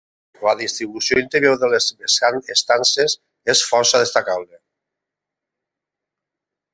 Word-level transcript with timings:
La 0.45 0.53
distribució 0.61 1.17
interior 1.23 1.57
de 1.63 1.69
les 1.73 1.89
estances 2.29 3.13
és 3.55 3.63
força 3.73 4.01
destacable. 4.07 4.61